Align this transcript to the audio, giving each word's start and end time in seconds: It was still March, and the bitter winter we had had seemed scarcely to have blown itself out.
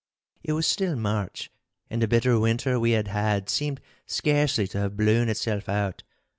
It 0.43 0.53
was 0.53 0.65
still 0.65 0.95
March, 0.95 1.51
and 1.87 2.01
the 2.01 2.07
bitter 2.07 2.39
winter 2.39 2.79
we 2.79 2.89
had 2.93 3.09
had 3.09 3.51
seemed 3.51 3.79
scarcely 4.07 4.67
to 4.69 4.79
have 4.79 4.97
blown 4.97 5.29
itself 5.29 5.69
out. 5.69 6.01